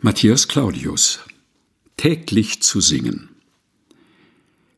[0.00, 1.18] Matthias Claudius.
[1.96, 3.30] Täglich zu singen.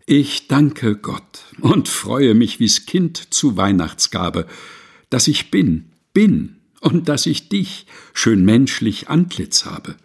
[0.06, 4.46] Ich danke Gott und freue mich wie's Kind zu Weihnachtsgabe,
[5.10, 9.96] dass ich bin, bin und dass ich dich schön menschlich Antlitz habe,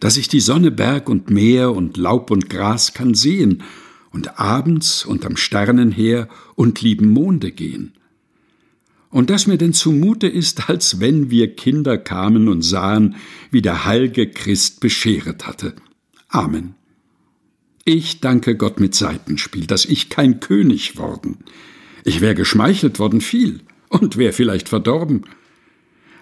[0.00, 3.64] dass ich die Sonne, Berg und Meer und Laub und Gras kann sehen
[4.12, 7.92] und abends unterm Sternenheer und lieben Monde gehen
[9.16, 13.16] und dass mir denn zumute ist, als wenn wir Kinder kamen und sahen,
[13.50, 15.74] wie der heilge Christ bescheret hatte.
[16.28, 16.74] Amen.
[17.86, 21.38] Ich danke Gott mit Seitenspiel, dass ich kein König worden.
[22.04, 25.24] Ich wär geschmeichelt worden viel und wär vielleicht verdorben.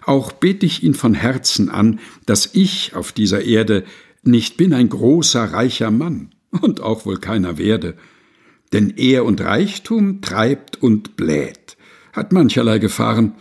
[0.07, 3.83] Auch bet ich ihn von Herzen an, dass ich auf dieser Erde
[4.23, 7.97] nicht bin ein großer, reicher Mann und auch wohl keiner werde.
[8.73, 11.63] Denn Ehr und Reichtum treibt und bläht
[12.14, 13.34] hat mancherlei gefahren,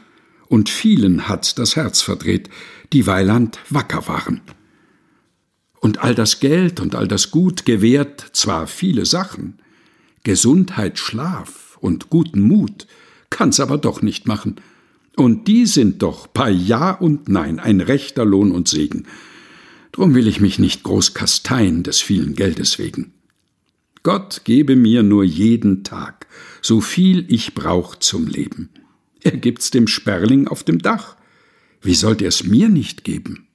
[0.49, 2.49] und vielen hat's das Herz verdreht,
[2.91, 4.41] die Weiland wacker waren.
[5.79, 9.59] Und all das Geld und all das Gut gewährt zwar viele Sachen,
[10.23, 12.87] Gesundheit, Schlaf und guten Mut
[13.29, 14.57] kann's aber doch nicht machen,
[15.15, 19.05] und die sind doch bei Ja und Nein ein rechter Lohn und Segen.
[19.91, 23.13] Drum will ich mich nicht groß kasteien des vielen Geldes wegen.
[24.01, 26.22] Gott gebe mir nur jeden Tag,
[26.61, 28.69] so viel ich brauch zum Leben.
[29.21, 31.15] Er gibt's dem Sperling auf dem Dach.
[31.81, 33.47] Wie sollt er's mir nicht geben?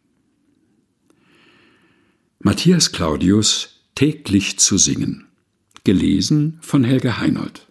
[2.40, 5.26] Matthias Claudius täglich zu singen.
[5.84, 7.67] Gelesen von Helge Heinold.